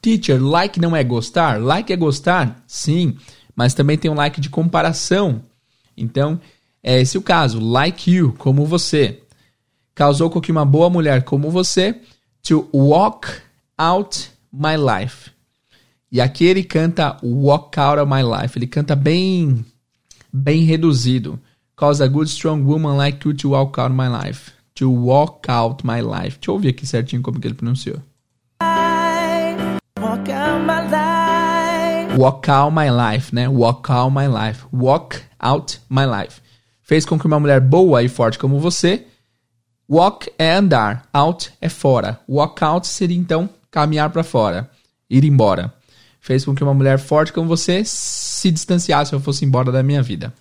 [0.00, 1.60] Teacher, like não é gostar?
[1.60, 2.62] Like é gostar?
[2.66, 3.16] Sim,
[3.56, 5.42] mas também tem um like de comparação.
[5.96, 6.40] Então,
[6.82, 7.60] é esse o caso.
[7.60, 9.22] Like you, como você.
[9.94, 12.00] Causou com que uma boa mulher como você
[12.42, 13.42] to walk
[13.78, 15.30] out my life.
[16.10, 18.58] E aqui ele canta walk out of my life.
[18.58, 19.64] Ele canta bem
[20.32, 21.38] bem reduzido.
[21.76, 24.52] Cause a good strong woman like you to walk out my life.
[24.74, 26.38] To walk out my life.
[26.38, 27.96] Deixa eu ouvir aqui certinho como que ele pronunciou.
[30.00, 32.18] Walk out my life.
[32.18, 33.48] Walk out my life, né?
[33.48, 34.64] Walk out my life.
[34.72, 36.40] Walk out my life.
[36.82, 39.06] Fez com que uma mulher boa e forte como você.
[39.92, 42.18] Walk é andar, out é fora.
[42.26, 44.70] Walk out seria então caminhar para fora,
[45.10, 45.70] ir embora.
[46.18, 50.02] Fez com que uma mulher forte como você se distanciasse ou fosse embora da minha
[50.02, 50.32] vida.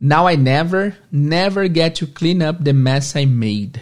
[0.00, 3.78] Now I never, never get to clean up the mess I made.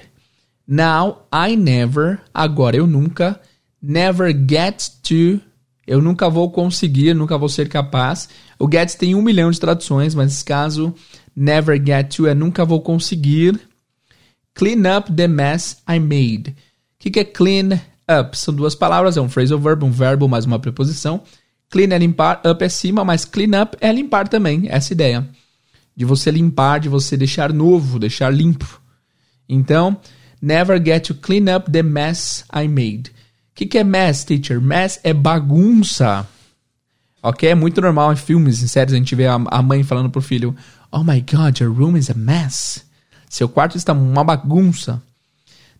[0.66, 3.40] Now I never, agora eu nunca,
[3.80, 5.40] never get to,
[5.86, 8.28] eu nunca vou conseguir, nunca vou ser capaz.
[8.58, 10.94] O get tem um milhão de traduções, mas nesse caso,
[11.34, 13.60] never get to é nunca vou conseguir.
[14.54, 16.50] Clean up the mess I made.
[16.50, 16.54] O
[16.98, 18.38] que, que é clean up?
[18.38, 21.22] São duas palavras, é um phrasal verb, um verbo mais uma preposição.
[21.68, 25.26] Clean é limpar, up é cima, mas clean up é limpar também, essa ideia
[25.96, 28.80] de você limpar, de você deixar novo, deixar limpo.
[29.48, 29.98] Então,
[30.40, 33.12] never get to clean up the mess I made.
[33.52, 34.60] O que, que é mess, teacher?
[34.60, 36.26] Mess é bagunça.
[37.22, 37.48] Ok?
[37.48, 40.22] É muito normal em filmes, em séries, a gente vê a, a mãe falando pro
[40.22, 40.56] filho:
[40.90, 42.84] Oh my god, your room is a mess.
[43.28, 45.02] Seu quarto está uma bagunça.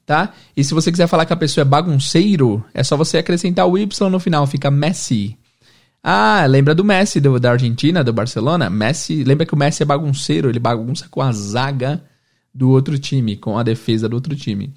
[0.05, 0.33] Tá?
[0.57, 3.79] E se você quiser falar que a pessoa é bagunceiro, é só você acrescentar o
[3.79, 5.39] Y no final, fica messy.
[6.03, 8.69] Ah, lembra do Messi do, da Argentina, do Barcelona?
[8.69, 12.03] Messi, lembra que o Messi é bagunceiro, ele bagunça com a zaga
[12.53, 14.75] do outro time, com a defesa do outro time.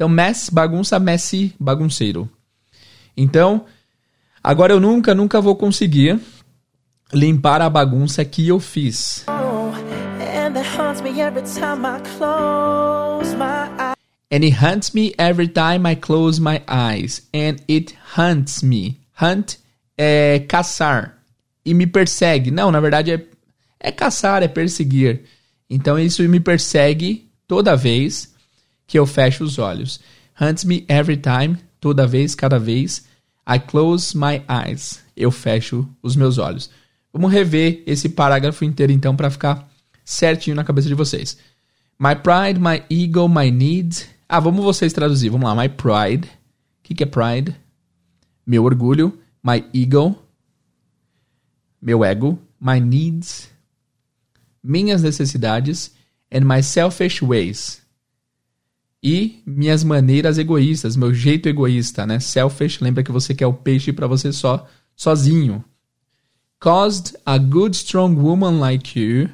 [0.00, 2.26] Então, Messi bagunça, Messi bagunceiro.
[3.14, 3.66] Então,
[4.42, 6.18] agora eu nunca, nunca vou conseguir
[7.12, 9.26] limpar a bagunça que eu fiz.
[14.32, 17.28] And it hunts me every time I close my eyes.
[17.34, 18.98] And it hunts me.
[19.20, 19.56] Hunt
[19.98, 21.18] é caçar
[21.62, 22.50] e me persegue.
[22.50, 23.22] Não, na verdade é,
[23.78, 25.24] é caçar, é perseguir.
[25.68, 28.29] Então isso me persegue toda vez
[28.90, 30.00] que eu fecho os olhos.
[30.40, 33.06] Hunts me every time, toda vez, cada vez.
[33.46, 35.00] I close my eyes.
[35.16, 36.68] Eu fecho os meus olhos.
[37.12, 39.70] Vamos rever esse parágrafo inteiro então para ficar
[40.04, 41.38] certinho na cabeça de vocês.
[41.98, 44.08] My pride, my ego, my needs.
[44.28, 45.28] Ah, vamos vocês traduzir.
[45.30, 45.54] Vamos lá.
[45.54, 46.26] My pride.
[46.26, 47.54] O que, que é pride?
[48.44, 50.16] Meu orgulho my ego,
[51.80, 53.48] meu ego, my needs,
[54.62, 55.92] minhas necessidades,
[56.30, 57.79] and my selfish ways.
[59.02, 62.20] E minhas maneiras egoístas, meu jeito egoísta, né?
[62.20, 65.64] Selfish, lembra que você quer o peixe para você só, sozinho.
[66.58, 69.30] Caused a good strong woman like you.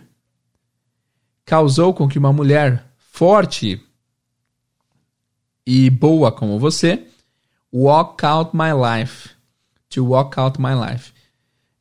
[1.44, 3.81] Causou com que uma mulher forte
[5.66, 7.05] e boa como você
[7.72, 9.31] walk out my life
[9.90, 11.12] to walk out my life.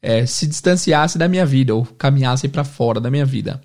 [0.01, 3.61] É, se distanciasse da minha vida ou caminhasse para fora da minha vida.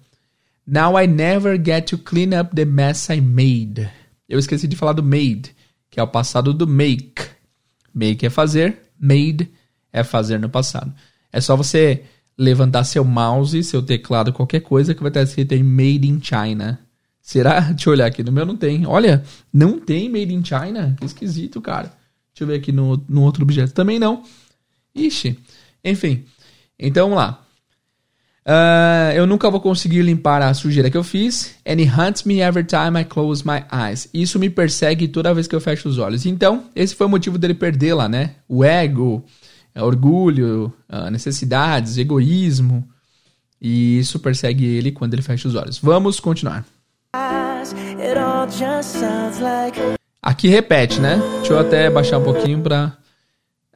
[0.67, 3.91] Now I never get to clean up the mess I made.
[4.31, 5.57] Eu esqueci de falar do made,
[5.91, 7.23] que é o passado do make.
[7.93, 9.51] Make é fazer, made
[9.93, 10.95] é fazer no passado.
[11.33, 12.05] É só você
[12.39, 16.79] levantar seu mouse, seu teclado, qualquer coisa que vai estar escrito em Made in China.
[17.21, 17.59] Será?
[17.75, 18.23] Deixa eu olhar aqui.
[18.23, 18.87] No meu não tem.
[18.87, 20.97] Olha, não tem Made in China.
[20.99, 21.93] Que esquisito, cara.
[22.33, 23.73] Deixa eu ver aqui no, no outro objeto.
[23.73, 24.23] Também não.
[24.95, 25.39] Ixi.
[25.85, 26.25] Enfim.
[26.79, 27.45] Então vamos lá.
[28.47, 31.55] Uh, eu nunca vou conseguir limpar a sujeira que eu fiz.
[31.67, 34.09] And it hunts me every time I close my eyes.
[34.13, 36.27] Isso me persegue toda vez que eu fecho os olhos.
[36.27, 38.37] Então, esse foi o motivo dele perder lá, né?
[38.49, 39.25] O ego,
[39.77, 40.73] o orgulho,
[41.13, 42.89] necessidades, egoísmo.
[43.61, 45.79] E isso persegue ele quando ele fecha os olhos.
[45.79, 46.65] Vamos continuar.
[50.23, 51.21] Aqui repete, né?
[51.39, 52.97] Deixa eu até baixar um pouquinho pra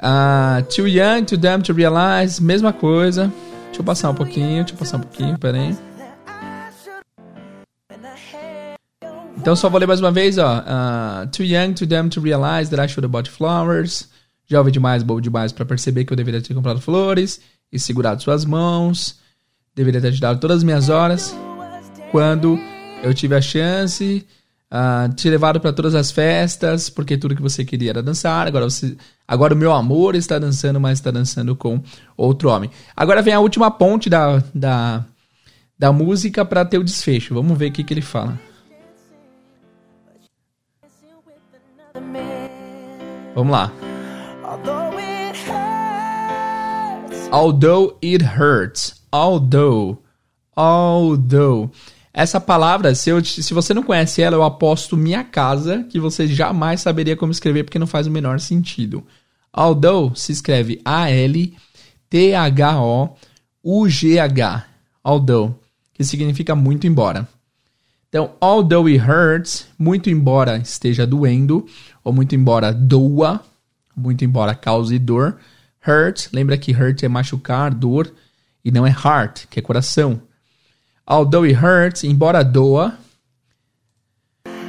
[0.03, 3.33] Uh, too young, too dumb to realize, mesma coisa.
[3.75, 5.77] Deixa eu passar um pouquinho, deixa eu passar um pouquinho, pera aí.
[9.37, 10.61] Então só vou ler mais uma vez, ó.
[10.61, 14.09] Uh, too young, too dumb to realize that I should have bought flowers.
[14.47, 17.41] Jovem demais, bobo demais para perceber que eu deveria ter comprado flores
[17.73, 19.19] e segurado suas mãos.
[19.75, 21.35] Deveria ter te dado todas as minhas horas.
[22.13, 22.57] Quando
[23.03, 24.25] eu tive a chance,
[24.75, 28.47] uh, te levado para todas as festas, porque tudo que você queria era dançar.
[28.47, 31.81] Agora, você, agora o meu amor está dançando, mas está dançando com
[32.17, 32.69] outro homem.
[32.97, 35.05] Agora vem a última ponte da, da,
[35.79, 37.35] da música para ter o desfecho.
[37.35, 38.39] Vamos ver o que, que ele fala.
[43.35, 43.73] Vamos lá.
[47.33, 49.01] Although it hurts.
[49.13, 49.99] Although.
[50.57, 51.73] Although.
[52.17, 56.29] Essa palavra, se, eu, se você não conhece ela, eu aposto minha casa que você
[56.29, 59.05] jamais saberia como escrever porque não faz o menor sentido.
[59.53, 61.47] Although se escreve A-L-T-H-O-U-G-H.
[65.03, 65.59] Although,
[65.93, 67.27] que significa muito embora.
[68.09, 71.67] Então, although it hurts, muito embora esteja doendo,
[72.05, 73.41] ou muito embora doa,
[73.97, 75.37] muito embora cause dor.
[75.85, 78.15] Hurt, lembra que hurt é machucar, dor,
[78.65, 80.23] e não é heart, que é coração.
[81.07, 82.99] Although it hurts, embora doa.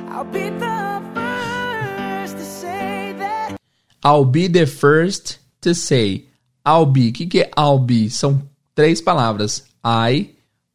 [0.09, 3.55] I'll be the first to say that.
[4.03, 6.25] I'll be the first to say.
[6.65, 7.09] I'll be.
[7.09, 8.09] O que, que é I'll be?
[8.09, 8.41] São
[8.73, 9.63] três palavras.
[9.83, 10.31] I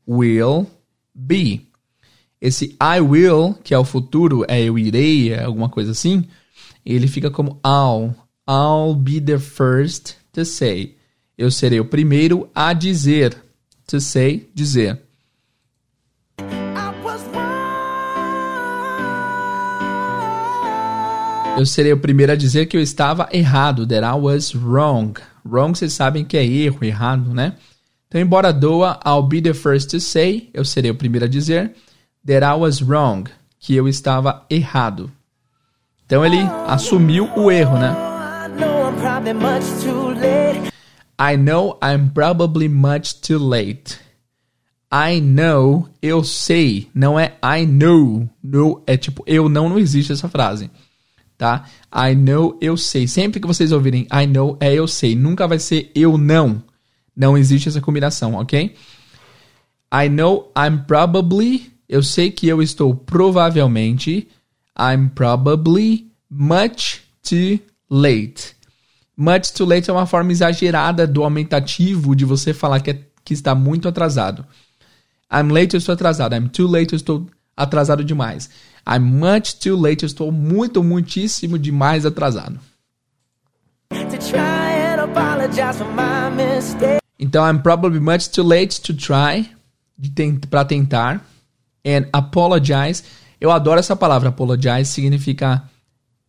[0.06, 0.66] will
[1.14, 1.66] be.
[2.40, 6.24] Esse I will, que é o futuro, é eu irei, é alguma coisa assim,
[6.86, 8.14] ele fica como I'll.
[8.48, 10.96] I'll be the first to say.
[11.36, 13.36] Eu serei o primeiro a dizer.
[13.86, 14.98] To say, dizer.
[21.56, 23.86] Eu serei o primeiro a dizer que eu estava errado.
[23.86, 25.20] That I was wrong.
[25.44, 27.54] Wrong, vocês sabem que é erro, errado, né?
[28.08, 30.48] Então, embora doa, I'll be the first to say.
[30.54, 31.74] Eu serei o primeiro a dizer
[32.26, 33.30] that I was wrong.
[33.58, 35.10] Que eu estava errado.
[36.06, 37.94] Então, ele assumiu o erro, né?
[41.20, 43.98] I know I'm probably much too late.
[44.92, 48.28] I know, eu sei, não é I know.
[48.42, 50.70] No é tipo eu não, não existe essa frase
[51.40, 51.64] tá?
[51.90, 53.08] I know, eu sei.
[53.08, 55.16] Sempre que vocês ouvirem I know, é eu sei.
[55.16, 56.62] Nunca vai ser eu não.
[57.16, 58.74] Não existe essa combinação, ok?
[59.92, 64.28] I know I'm probably, eu sei que eu estou provavelmente,
[64.78, 68.54] I'm probably much too late.
[69.16, 73.32] Much too late é uma forma exagerada do aumentativo de você falar que, é, que
[73.32, 74.44] está muito atrasado.
[75.32, 76.34] I'm late, eu estou atrasado.
[76.34, 77.26] I'm too late, eu estou
[77.56, 78.50] atrasado demais.
[78.90, 80.02] I'm much too late.
[80.02, 82.58] Eu estou muito, muitíssimo demais atrasado.
[87.18, 89.48] Então, I'm probably much too late to try.
[90.48, 91.24] Para tentar.
[91.86, 93.04] And apologize.
[93.40, 94.86] Eu adoro essa palavra, apologize.
[94.86, 95.62] Significa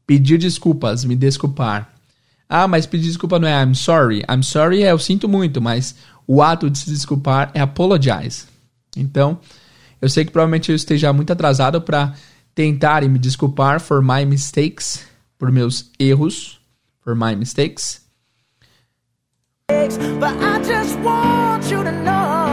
[0.05, 1.89] pedir desculpas, me desculpar.
[2.47, 4.23] Ah, mas pedir desculpa não é I'm sorry.
[4.29, 5.95] I'm sorry é eu sinto muito, mas
[6.27, 8.45] o ato de se desculpar é apologize.
[8.95, 9.39] Então,
[10.01, 12.13] eu sei que provavelmente eu esteja muito atrasado para
[12.55, 15.05] tentar e me desculpar for my mistakes,
[15.37, 16.59] por meus erros,
[17.01, 18.01] for my mistakes.
[20.19, 22.51] But I just want you to know.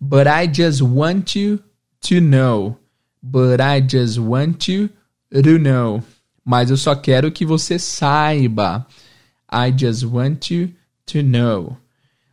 [0.00, 1.62] But I just want you
[2.02, 2.78] to know.
[3.22, 4.90] But I just want you
[5.32, 6.02] to know.
[6.44, 8.86] Mas eu só quero que você saiba.
[9.50, 10.70] I just want you
[11.06, 11.76] to know.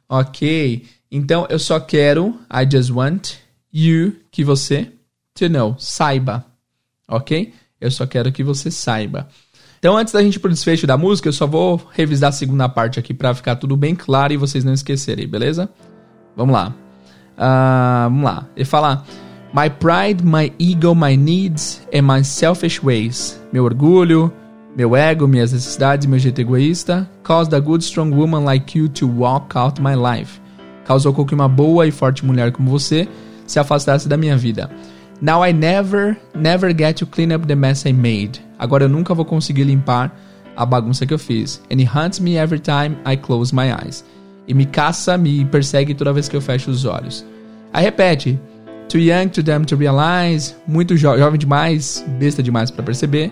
[0.08, 0.86] Ok?
[1.10, 3.36] Então eu só quero, I just want
[3.72, 4.92] you, que você
[5.48, 6.46] to know, saiba,
[7.08, 7.54] ok?
[7.80, 9.28] Eu só quero que você saiba.
[9.80, 12.70] Então, antes da gente ir pro desfecho da música, eu só vou revisar a segunda
[12.70, 15.68] parte aqui para ficar tudo bem claro e vocês não esquecerem, beleza?
[16.36, 16.74] Vamos lá.
[17.36, 18.46] Uh, vamos lá.
[18.56, 19.04] Ele fala:
[19.54, 23.42] My pride, my ego, my needs and my selfish ways.
[23.52, 24.32] Meu orgulho,
[24.78, 29.08] meu ego, minhas necessidades, meu jeito egoísta, caused a good strong woman like you to
[29.08, 30.40] walk out my life.
[30.86, 33.08] Causou com que uma boa e forte mulher como você
[33.48, 34.70] se afastasse da minha vida.
[35.22, 38.40] Now I never, never get to clean up the mess I made.
[38.58, 40.12] Agora eu nunca vou conseguir limpar
[40.56, 41.62] a bagunça que eu fiz.
[41.72, 44.04] And he hunts me every time I close my eyes.
[44.48, 47.24] E me caça, me persegue toda vez que eu fecho os olhos.
[47.72, 48.40] Aí repete.
[48.90, 50.56] Too young to them to realize.
[50.68, 53.32] Muito jo jovem demais, besta demais para perceber.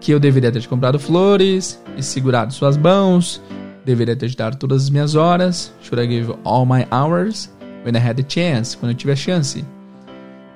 [0.00, 3.42] Que eu deveria ter te comprado flores e segurado suas mãos.
[3.86, 5.72] Deveria ter te dado todas as minhas horas.
[5.80, 7.50] Should I give all my hours?
[7.84, 8.76] When I had the chance.
[8.76, 9.64] Quando eu tive a chance.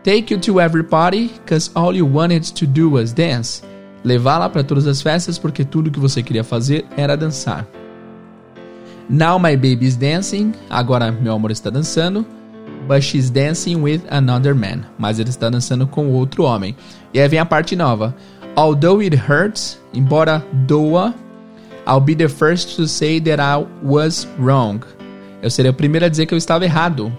[0.04, 3.62] Take you to every party, cause all you wanted to do was dance.
[4.04, 7.66] levá-la para todas as festas porque tudo que você queria fazer era dançar.
[9.08, 12.24] Now my baby is dancing, agora meu amor está dançando,
[12.86, 16.76] but she's dancing with another man, mas ele está dançando com outro homem.
[17.12, 18.14] E aí vem a parte nova.
[18.56, 21.14] Although it hurts, embora doa,
[21.86, 24.80] I'll be the first to say that I was wrong.
[25.42, 27.12] Eu serei o primeiro a dizer que eu estava errado.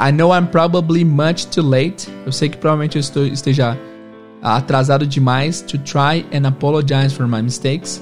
[0.00, 2.08] I know I'm probably much too late.
[2.24, 3.76] Eu sei que provavelmente eu estou, esteja
[4.40, 8.00] atrasado demais to try and apologize for my mistakes.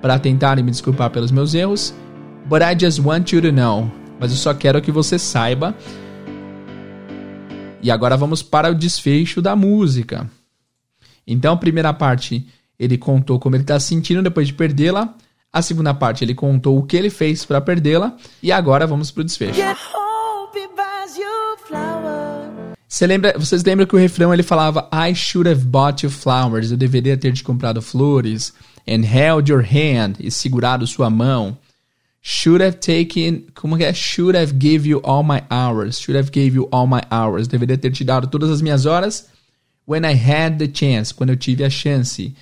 [0.00, 1.94] Para tentar me desculpar pelos meus erros.
[2.46, 3.90] But I just want you to know.
[4.18, 5.74] Mas eu só quero que você saiba.
[7.82, 10.26] E agora vamos para o desfecho da música.
[11.26, 12.46] Então, a primeira parte,
[12.78, 15.14] ele contou como ele está se sentindo depois de perdê-la.
[15.52, 18.16] A segunda parte, ele contou o que ele fez para perdê-la.
[18.42, 19.60] E agora vamos para o desfecho.
[22.94, 26.70] Você lembra, vocês lembram que o refrão ele falava I should have bought you flowers.
[26.70, 28.52] Eu deveria ter te comprado flores.
[28.86, 30.14] And held your hand.
[30.20, 31.58] E segurado sua mão.
[32.22, 33.46] Should have taken.
[33.52, 33.92] Como é?
[33.92, 35.98] Should have gave you all my hours.
[35.98, 37.48] Should have gave you all my hours.
[37.48, 39.26] Deveria ter te dado todas as minhas horas.
[39.88, 41.12] When I had the chance.
[41.12, 42.32] Quando eu tive a chance.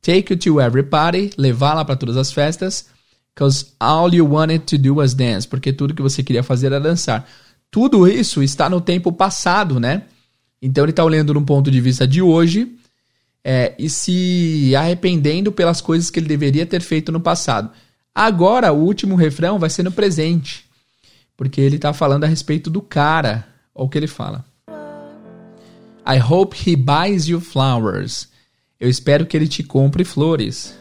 [0.00, 1.32] Take you to every party.
[1.36, 2.86] Levá-la para todas as festas.
[3.34, 5.46] Because all you wanted to do was dance.
[5.46, 7.28] Porque tudo que você queria fazer era dançar.
[7.70, 10.02] Tudo isso está no tempo passado, né?
[10.60, 12.76] Então ele está olhando num ponto de vista de hoje
[13.44, 17.70] é, e se arrependendo pelas coisas que ele deveria ter feito no passado.
[18.14, 20.64] Agora, o último refrão vai ser no presente,
[21.36, 23.46] porque ele está falando a respeito do cara.
[23.74, 24.44] Olha o que ele fala.
[26.06, 28.28] I hope he buys you flowers.
[28.78, 30.74] Eu espero que ele te compre flores.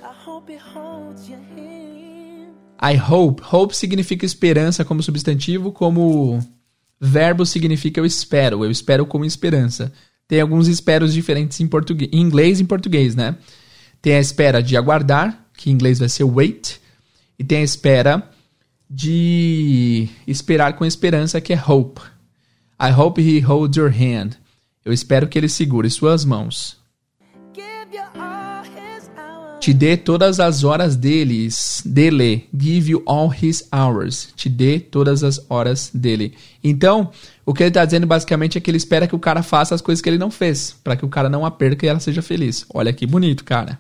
[2.82, 3.44] I hope.
[3.52, 6.40] Hope significa esperança como substantivo, como
[7.00, 9.91] Verbo significa eu espero, eu espero com esperança.
[10.28, 13.36] Tem alguns esperos diferentes em, português, em inglês e em português, né?
[14.02, 16.80] Tem a espera de aguardar, que em inglês vai ser wait,
[17.38, 18.30] e tem a espera
[18.89, 22.02] de esperar com esperança, que é hope.
[22.82, 24.32] I hope he holds your hand.
[24.84, 26.79] Eu espero que ele segure suas mãos
[29.60, 35.22] te dê todas as horas deles, dele, give you all his hours, te dê todas
[35.22, 36.34] as horas dele.
[36.64, 37.12] Então,
[37.45, 39.82] o que ele está dizendo basicamente é que ele espera que o cara faça as
[39.82, 42.22] coisas que ele não fez, para que o cara não a perca e ela seja
[42.22, 42.66] feliz.
[42.74, 43.78] Olha que bonito, cara.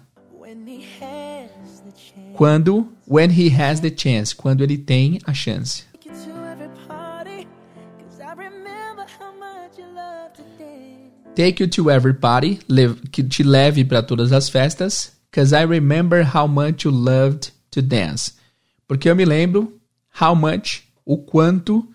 [2.33, 5.83] Quando, when he has the chance, quando ele tem a chance.
[11.35, 12.59] Take you to every party,
[13.11, 15.18] que te leve para todas as festas.
[15.31, 18.33] Cause I remember how much you loved to dance.
[18.87, 19.79] Porque eu me lembro
[20.19, 21.87] how much, o quanto,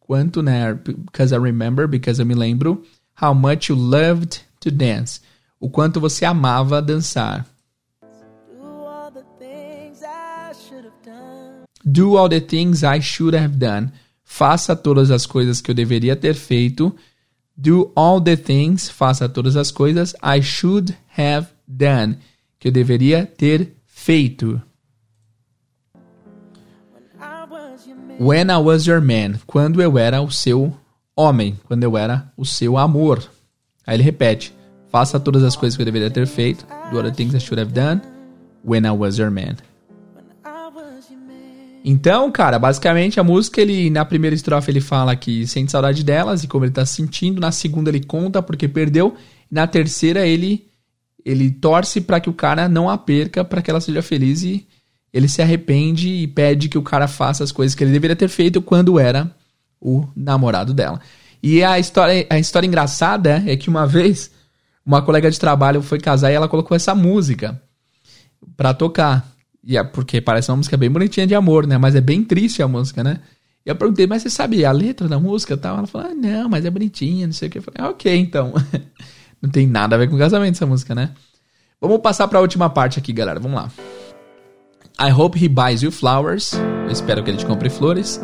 [0.00, 0.74] quanto, né?
[0.74, 2.82] Because I remember, because eu me lembro
[3.14, 5.20] how much you loved to dance.
[5.60, 7.46] O quanto você amava dançar.
[11.84, 13.92] Do all the things I should have done.
[14.24, 16.92] Faça todas as coisas que eu deveria ter feito.
[17.56, 22.18] Do all the things, faça todas as coisas I should have done,
[22.58, 24.60] que eu deveria ter feito.
[28.18, 30.74] When I was your man, quando eu era o seu
[31.14, 33.22] homem, quando eu era o seu amor.
[33.86, 34.54] Aí ele repete:
[34.88, 36.66] faça todas as coisas que eu deveria ter feito.
[36.90, 38.00] Do other things I should have done
[38.64, 39.56] when I was your man.
[41.88, 46.42] Então, cara, basicamente a música, ele na primeira estrofe ele fala que sente saudade delas
[46.42, 49.14] e como ele tá sentindo, na segunda ele conta porque perdeu,
[49.48, 50.66] na terceira ele
[51.26, 54.64] ele torce para que o cara não a perca, para que ela seja feliz e
[55.12, 58.28] ele se arrepende e pede que o cara faça as coisas que ele deveria ter
[58.28, 59.34] feito quando era
[59.80, 61.00] o namorado dela.
[61.42, 64.30] E a história, a história engraçada é que uma vez
[64.84, 67.60] uma colega de trabalho foi casar e ela colocou essa música
[68.56, 69.28] pra tocar.
[69.64, 71.76] E é porque parece uma música bem bonitinha de amor, né?
[71.76, 73.18] Mas é bem triste a música, né?
[73.64, 75.78] E eu perguntei, mas você sabe a letra da música e tal?
[75.78, 77.58] Ela falou, ah, não, mas é bonitinha, não sei o que.
[77.58, 78.54] Eu falei, ah, ok, então.
[79.42, 81.10] Não tem nada a ver com casamento essa música, né?
[81.80, 83.38] Vamos passar para a última parte aqui, galera.
[83.38, 83.70] Vamos lá.
[84.98, 86.52] I hope he buys you flowers.
[86.84, 88.20] Eu espero que ele te compre flores.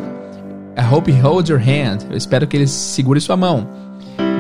[0.77, 1.99] I hope he holds your hand.
[2.11, 3.69] Eu espero que ele segure sua mão.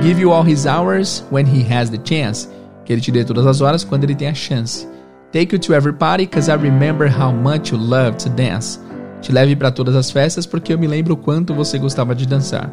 [0.02, 2.48] Give you all his hours when he has the chance.
[2.86, 4.88] Que ele te dê todas as horas quando ele tem a chance.
[5.30, 8.80] Take you to every party cause I remember how much you love to dance.
[9.20, 12.26] Te leve para todas as festas porque eu me lembro o quanto você gostava de
[12.26, 12.70] dançar.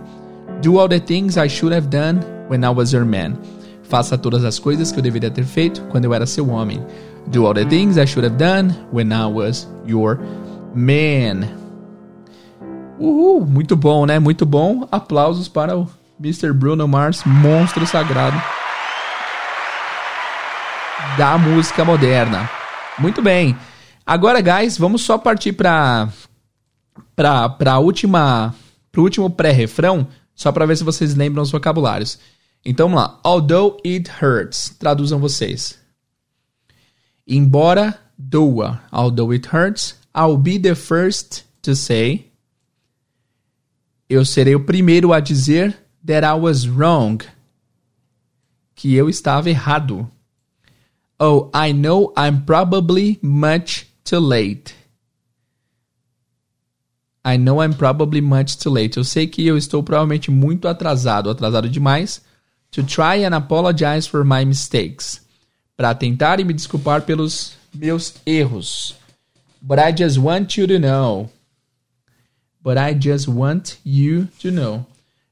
[0.61, 3.37] Do all the things I should have done when I was your man.
[3.89, 6.81] Faça todas as coisas que eu deveria ter feito quando eu era seu homem.
[7.27, 10.19] Do all the things I should have done when I was your
[10.73, 11.47] man.
[12.97, 14.19] Uhul, muito bom, né?
[14.19, 14.87] Muito bom.
[14.91, 16.53] Aplausos para o Mr.
[16.53, 18.39] Bruno Mars, monstro sagrado.
[21.17, 22.49] da música moderna.
[22.97, 23.55] Muito bem.
[24.05, 26.07] Agora, guys, vamos só partir para
[27.15, 28.55] para para última
[28.91, 32.19] pro último pré-refrão, só para ver se vocês lembram os vocabulários.
[32.65, 33.19] Então vamos lá.
[33.23, 34.75] Although it hurts.
[34.77, 35.79] Traduzam vocês.
[37.27, 38.81] Embora doa.
[38.91, 42.31] Although it hurts, I'll be the first to say.
[44.09, 47.19] Eu serei o primeiro a dizer that I was wrong.
[48.75, 50.09] Que eu estava errado.
[51.19, 54.73] Oh, I know I'm probably much too late.
[57.23, 58.97] I know I'm probably much too late.
[58.97, 62.21] Eu sei que eu estou provavelmente muito atrasado, atrasado demais.
[62.71, 65.21] To try and apologize for my mistakes.
[65.75, 68.95] Para tentar e me desculpar pelos meus erros.
[69.61, 71.29] But I just want you to know.
[72.61, 74.85] But I just want you to know.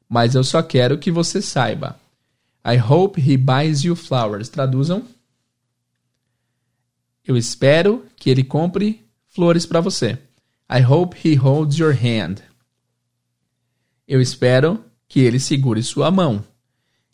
[0.09, 1.99] Mas eu só quero que você saiba.
[2.65, 4.49] I hope he buys you flowers.
[4.49, 5.05] Traduzam.
[7.25, 10.17] Eu espero que ele compre flores para você.
[10.69, 12.41] I hope he holds your hand.
[14.07, 16.43] Eu espero que ele segure sua mão.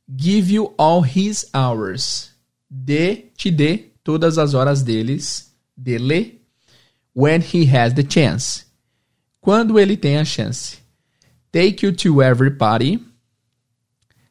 [0.07, 2.31] Give you all his hours.
[2.69, 6.41] Dê, te dê todas as horas deles, dele,
[7.15, 8.65] when he has the chance.
[9.39, 10.79] Quando ele tem a chance.
[11.51, 12.99] Take you to every party.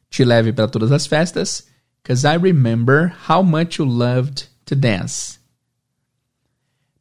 [0.09, 1.67] Te leve para todas as festas.
[2.03, 5.39] Cause I remember how much you loved to dance.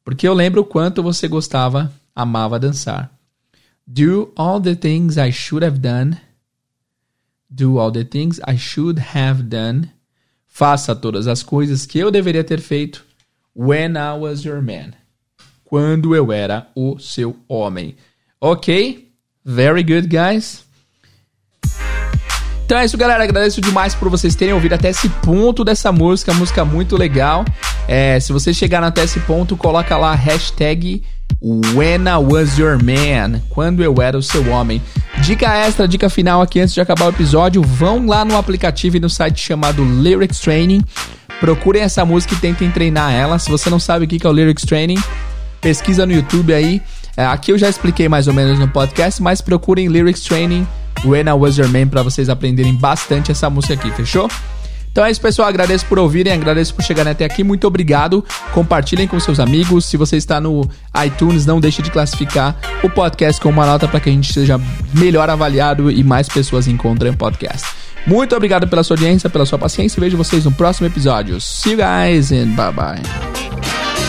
[0.04, 3.12] Porque eu lembro o quanto você gostava, amava dançar.
[3.86, 6.16] Do all the things I should have done.
[7.54, 9.90] Do all the things I should have done.
[10.48, 13.04] Faça todas as coisas que eu deveria ter feito.
[13.54, 14.92] When I was your man.
[15.62, 17.94] Quando eu era o seu homem.
[18.40, 19.12] Ok?
[19.44, 20.64] Very good, guys.
[22.64, 23.22] Então é isso, galera.
[23.22, 26.32] Agradeço demais por vocês terem ouvido até esse ponto dessa música.
[26.32, 27.44] Música muito legal.
[27.86, 31.02] É, se você chegar até esse ponto, coloca lá hashtag
[31.42, 33.40] When I Was Your Man.
[33.50, 34.80] Quando eu era o seu homem.
[35.22, 37.62] Dica extra, dica final aqui antes de acabar o episódio.
[37.62, 40.82] Vão lá no aplicativo e no site chamado Lyrics Training.
[41.38, 43.38] Procurem essa música e tentem treinar ela.
[43.38, 44.98] Se você não sabe o que é o Lyrics Training,
[45.60, 46.82] pesquisa no YouTube aí.
[47.16, 50.66] É, aqui eu já expliquei mais ou menos no podcast, mas procurem Lyrics Training
[51.04, 54.28] When I Was Your Man para vocês aprenderem bastante essa música aqui, fechou?
[54.92, 55.48] Então é isso, pessoal.
[55.48, 57.42] Agradeço por ouvirem, agradeço por chegarem até aqui.
[57.42, 58.24] Muito obrigado.
[58.52, 59.86] Compartilhem com seus amigos.
[59.86, 60.68] Se você está no
[61.04, 64.60] iTunes, não deixe de classificar o podcast com uma nota para que a gente seja
[64.94, 67.66] melhor avaliado e mais pessoas encontrem o podcast.
[68.06, 69.98] Muito obrigado pela sua audiência, pela sua paciência.
[69.98, 71.40] Vejo vocês no próximo episódio.
[71.40, 74.01] See you guys and bye bye.